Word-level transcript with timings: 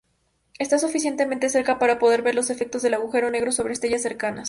Está 0.57 0.79
suficientemente 0.79 1.47
cerca 1.49 1.77
para 1.77 1.99
poder 1.99 2.23
ver 2.23 2.33
los 2.33 2.49
efectos 2.49 2.81
del 2.81 2.95
agujero 2.95 3.29
negro 3.29 3.51
sobre 3.51 3.73
estrellas 3.73 4.01
cercanas. 4.01 4.39